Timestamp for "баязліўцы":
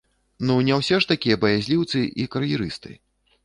1.45-2.05